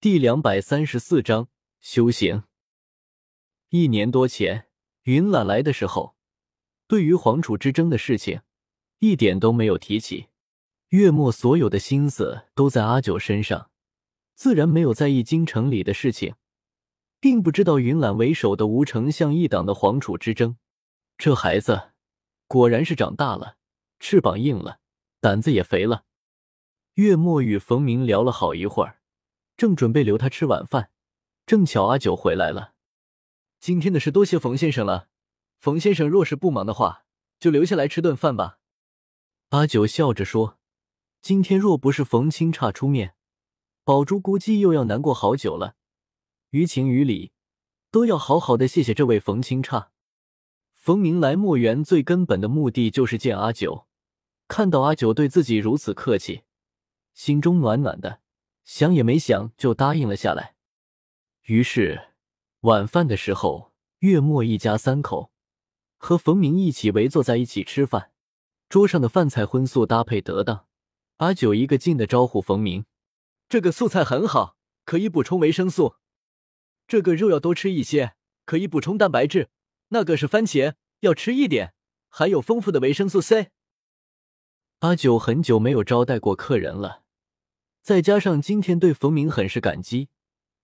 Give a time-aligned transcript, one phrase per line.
[0.00, 1.48] 第两百三十四章
[1.80, 2.44] 修行。
[3.70, 4.68] 一年多前，
[5.02, 6.14] 云岚来的时候，
[6.86, 8.42] 对于皇储之争的事情，
[9.00, 10.28] 一点都没有提起。
[10.90, 13.72] 月末所有的心思都在阿九身上，
[14.36, 16.36] 自然没有在意京城里的事情，
[17.18, 20.56] 并不知道云岚为首的吴丞相一党的皇储之争。
[21.16, 21.90] 这孩子
[22.46, 23.56] 果然是长大了，
[23.98, 24.78] 翅膀硬了，
[25.18, 26.04] 胆子也肥了。
[26.94, 28.97] 月末与冯明聊了好一会儿。
[29.58, 30.92] 正准备留他吃晚饭，
[31.44, 32.74] 正巧阿九回来了。
[33.58, 35.08] 今天的事多谢冯先生了。
[35.58, 37.04] 冯先生若是不忙的话，
[37.40, 38.60] 就留下来吃顿饭吧。
[39.48, 40.60] 阿九笑着说
[41.20, 43.16] ：“今天若不是冯清差出面，
[43.82, 45.74] 宝珠估计又要难过好久了。
[46.50, 47.32] 于情于理，
[47.90, 49.90] 都要好好的谢谢这位冯清差。”
[50.72, 53.88] 冯明来墨园最根本的目的就是见阿九，
[54.46, 56.42] 看到阿九对自己如此客气，
[57.12, 58.20] 心中暖暖的。
[58.68, 60.54] 想也没想就答应了下来。
[61.46, 62.10] 于是
[62.60, 65.32] 晚饭的时候，月末一家三口
[65.96, 68.12] 和冯明一起围坐在一起吃饭。
[68.68, 70.66] 桌上的饭菜荤素搭配得当。
[71.16, 72.84] 阿九一个劲的招呼冯明
[73.48, 75.94] ：“这个素菜很好，可以补充维生素。
[76.86, 79.48] 这个肉要多吃一些，可以补充蛋白质。
[79.88, 81.72] 那个是番茄，要吃一点，
[82.10, 83.50] 含有丰富的维生素 C。”
[84.80, 87.04] 阿九很久没有招待过客人了。
[87.88, 90.10] 再加上今天对冯明很是感激，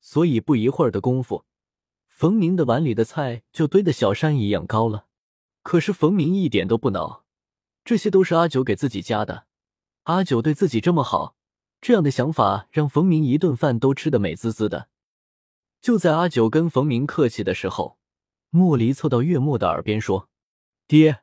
[0.00, 1.44] 所以不一会儿的功夫，
[2.06, 5.04] 冯明的碗里的菜就堆得小山一样高了。
[5.62, 7.26] 可是冯明一点都不恼，
[7.84, 9.44] 这些都是阿九给自己加的。
[10.04, 11.36] 阿九对自己这么好，
[11.82, 14.88] 这样的想法让冯明一顿饭都吃得美滋滋的。
[15.82, 17.98] 就在阿九跟冯明客气的时候，
[18.48, 20.30] 莫离凑到月末的耳边说
[20.88, 21.20] ：“爹，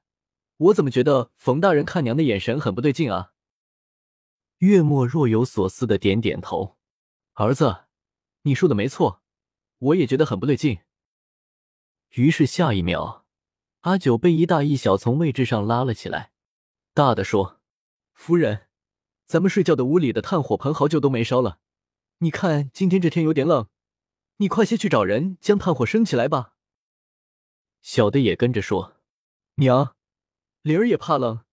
[0.58, 3.32] 我怎么觉得冯大人看娘的眼神很不对劲啊？”
[4.60, 6.78] 月末若有所思的点点头，
[7.34, 7.86] 儿子，
[8.42, 9.22] 你说的没错，
[9.78, 10.80] 我也觉得很不对劲。
[12.16, 13.28] 于是下一秒，
[13.82, 16.32] 阿九被一大一小从位置上拉了起来。
[16.96, 17.62] 大的说
[18.14, 18.70] ：“夫人，
[19.28, 21.60] 咱们睡觉的屋里的炭火盆好久都没烧了，
[22.18, 23.68] 你看今天这天有点冷，
[24.38, 26.56] 你快些去找人将炭火升起来吧。”
[27.84, 28.96] 小的也跟着说
[29.58, 29.96] ：“娘，
[30.64, 31.46] 灵儿也怕冷，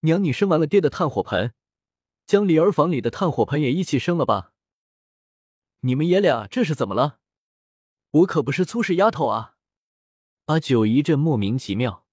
[0.00, 1.54] 娘你生完了爹的炭火盆。”
[2.26, 4.52] 将李儿房里的炭火盆也一起生了吧！
[5.80, 7.18] 你们爷俩这是怎么了？
[8.10, 9.56] 我可不是粗使丫头啊！
[10.46, 12.06] 阿九一阵莫名其妙，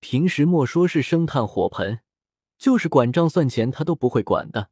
[0.00, 2.00] 平时莫说是生炭火盆，
[2.56, 4.70] 就是管账算钱他都不会管的。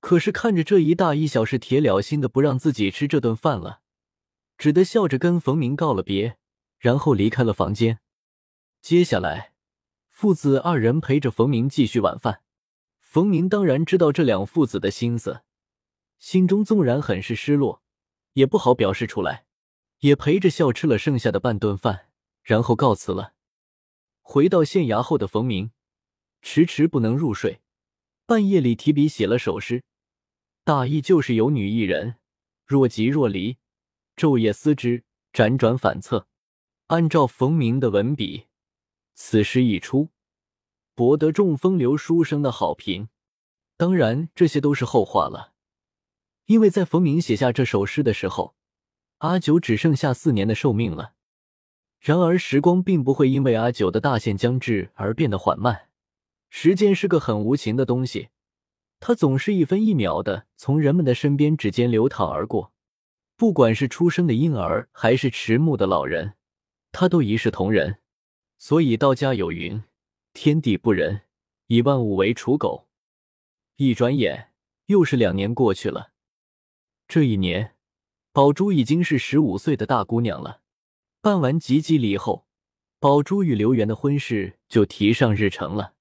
[0.00, 3.80] 可是看着这一大一小是铁了心的不让自己吃这顿饭了，
[4.56, 6.38] 只得笑着跟冯明告了别，
[6.78, 8.00] 然后离开了房间。
[8.80, 9.52] 接下来，
[10.08, 12.42] 父子二人陪着冯明继续晚饭。
[13.10, 15.42] 冯明当然知道这两父子的心思，
[16.20, 17.82] 心中纵然很是失落，
[18.34, 19.46] 也不好表示出来，
[19.98, 22.06] 也陪着笑吃了剩下的半顿饭，
[22.44, 23.34] 然后告辞了。
[24.20, 25.72] 回到县衙后的冯明
[26.40, 27.60] 迟迟不能入睡，
[28.26, 29.82] 半夜里提笔写了首诗，
[30.62, 32.14] 大意就是有女一人，
[32.64, 33.58] 若即若离，
[34.14, 36.28] 昼夜思之，辗转反侧。
[36.86, 38.46] 按照冯明的文笔，
[39.14, 40.10] 此诗一出。
[40.94, 43.08] 博得众风流书生的好评，
[43.76, 45.52] 当然这些都是后话了。
[46.46, 48.54] 因为在冯明写下这首诗的时候，
[49.18, 51.14] 阿九只剩下四年的寿命了。
[52.00, 55.88] 然而时光并不会因为阿九的大限将至而变得缓慢，
[56.48, 58.30] 时间是个很无情的东西，
[58.98, 62.72] 它总是一分一秒的从人们的身边指尖流淌而过。
[63.36, 66.34] 不管是出生的婴儿，还是迟暮的老人，
[66.92, 67.98] 他都一视同仁。
[68.58, 69.82] 所以道家有云。
[70.32, 71.22] 天地不仁，
[71.66, 72.88] 以万物为刍狗。
[73.76, 74.52] 一转眼
[74.86, 76.12] 又是两年过去了。
[77.08, 77.74] 这一年，
[78.32, 80.62] 宝珠已经是十五岁的大姑娘了。
[81.20, 82.46] 办完吉笄礼后，
[82.98, 85.94] 宝珠与刘元的婚事就提上日程了。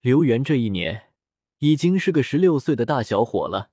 [0.00, 1.12] 刘元这一年
[1.58, 3.70] 已经是个十六岁的大小伙了。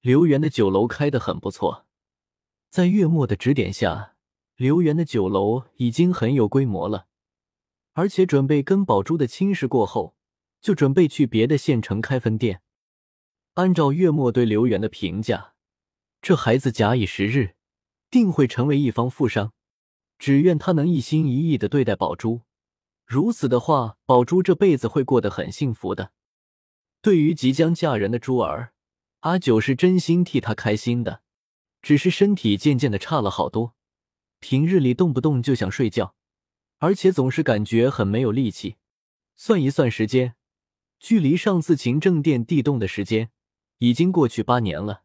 [0.00, 1.86] 刘元的酒楼开得很不错，
[2.70, 4.16] 在月末的指点下，
[4.56, 7.06] 刘元的酒楼已经很有规模了。
[7.94, 10.16] 而且准备跟宝珠的亲事过后，
[10.60, 12.62] 就准备去别的县城开分店。
[13.54, 15.54] 按照月末对刘元的评价，
[16.22, 17.54] 这孩子假以时日，
[18.10, 19.52] 定会成为一方富商。
[20.18, 22.42] 只愿他能一心一意的对待宝珠，
[23.04, 26.12] 如此的话，宝珠这辈子会过得很幸福的。
[27.02, 28.72] 对于即将嫁人的珠儿，
[29.20, 31.22] 阿九是真心替她开心的。
[31.82, 33.74] 只是身体渐渐的差了好多，
[34.38, 36.14] 平日里动不动就想睡觉。
[36.82, 38.74] 而且总是感觉很没有力气。
[39.36, 40.34] 算一算时间，
[40.98, 43.30] 距离上次勤政殿地动的时间
[43.78, 45.04] 已经过去八年了。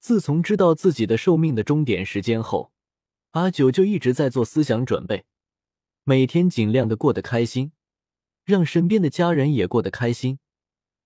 [0.00, 2.72] 自从知道自己的寿命的终点时间后，
[3.30, 5.26] 阿九就一直在做思想准备，
[6.02, 7.70] 每天尽量的过得开心，
[8.44, 10.40] 让身边的家人也过得开心，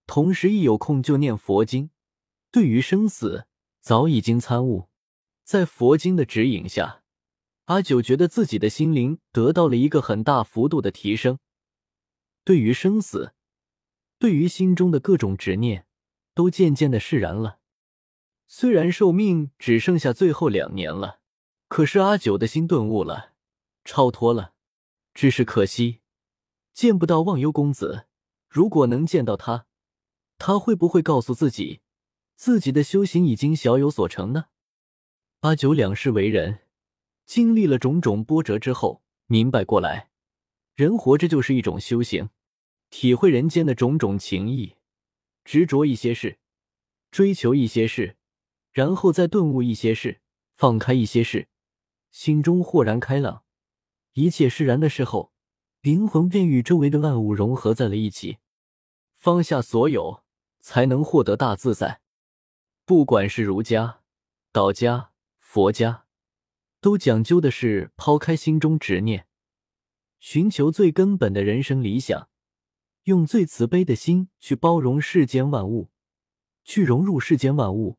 [0.06, 1.90] 同时一有空就念佛经。
[2.50, 3.46] 对于生死，
[3.82, 4.88] 早已经参悟，
[5.42, 7.02] 在佛经的指引下，
[7.66, 11.38] 阿九觉得自己的心灵得到了一个很大幅度的提升。
[12.44, 13.32] 对于生死，
[14.18, 15.86] 对于心中的各种执念，
[16.34, 17.58] 都渐渐的释然了。
[18.46, 21.20] 虽然寿命只剩下最后两年了，
[21.68, 23.32] 可是阿九的心顿悟了，
[23.84, 24.52] 超脱了。
[25.14, 26.00] 只是可惜，
[26.74, 28.06] 见不到忘忧公子。
[28.48, 29.66] 如果能见到他，
[30.36, 31.80] 他会不会告诉自己，
[32.36, 34.46] 自己的修行已经小有所成呢？
[35.40, 36.63] 阿九两世为人，
[37.26, 40.10] 经历了种种波折之后，明白过来，
[40.74, 42.28] 人活着就是一种修行，
[42.90, 44.74] 体会人间的种种情谊，
[45.44, 46.38] 执着一些事，
[47.10, 48.16] 追求一些事。
[48.72, 50.20] 然后再顿悟一些事，
[50.56, 51.48] 放开一些事，
[52.10, 53.44] 心中豁然开朗，
[54.14, 55.32] 一切释然的时候，
[55.80, 58.38] 灵魂便与周围的万物融合在了一起。
[59.14, 60.24] 放下所有，
[60.60, 62.00] 才能获得大自在。
[62.84, 64.00] 不管是儒家、
[64.50, 66.03] 道家、佛家，
[66.84, 69.26] 都讲究的是抛开心中执念，
[70.20, 72.28] 寻求最根本的人生理想，
[73.04, 75.88] 用最慈悲的心去包容世间万物，
[76.62, 77.96] 去融入世间万物。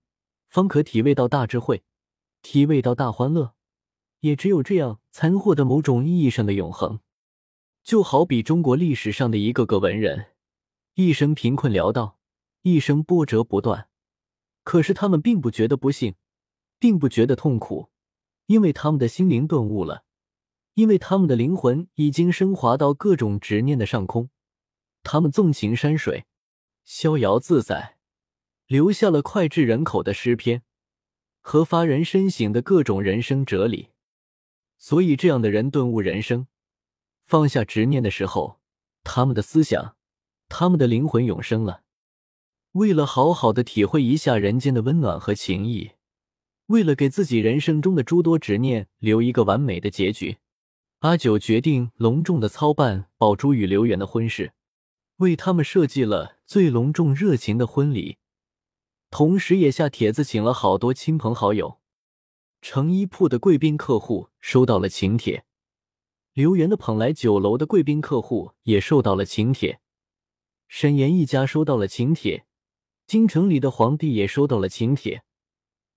[0.50, 1.84] 方可体味到大智慧，
[2.44, 3.56] 体味到大欢乐，
[4.20, 7.00] 也只有这样，才能获得某种意义上的永恒。
[7.82, 10.28] 就好比中国历史上的一个个文人，
[10.94, 12.20] 一生贫困潦倒，
[12.62, 13.90] 一生波折不断，
[14.64, 16.14] 可是他们并不觉得不幸，
[16.78, 17.90] 并不觉得痛苦，
[18.48, 20.04] 因为他们的心灵顿悟了，
[20.74, 24.30] 因为他们的灵魂已经升华到各种执念的上空，
[25.04, 26.26] 他们纵情山水，
[26.84, 27.96] 逍遥自在。
[28.68, 30.64] 留下了脍炙人口的诗篇
[31.40, 33.90] 和发人深省的各种人生哲理，
[34.80, 36.48] 所以这样的人顿悟人生、
[37.28, 38.60] 放下执念的时候，
[39.04, 39.96] 他们的思想、
[40.50, 41.84] 他们的灵魂永生了。
[42.72, 45.92] 为了好好的体会一下人间的温暖和情谊，
[46.68, 50.38] 为了给自己人生中的诸多执念留一个完美的结局，
[51.00, 54.54] 阿九决定隆重的操办宝珠与刘源的婚事，
[55.18, 58.18] 为他们设计了最隆重、热情的婚礼。
[59.12, 61.80] 同时，也下帖子请了好多亲朋好友。
[62.62, 65.46] 成衣铺的贵宾客户收到了请帖，
[66.34, 69.80] 刘源的捧来酒楼的贵宾客户也收到了请帖，
[70.68, 72.48] 沈岩一家收到了请帖，
[73.06, 75.24] 京城里的皇帝也收到了请帖。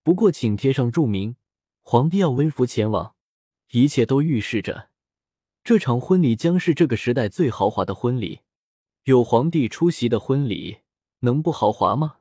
[0.08, 1.36] 不过，请贴上注明
[1.82, 3.14] 皇帝要微服前往，
[3.72, 4.88] 一切都预示着
[5.62, 8.40] 这场婚礼将是这个时代最豪华的婚礼。
[9.04, 10.78] 有皇帝出席的婚礼，
[11.18, 12.20] 能不豪华吗？